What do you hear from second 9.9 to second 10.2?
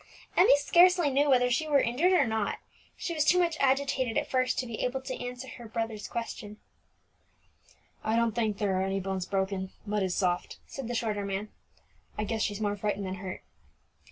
is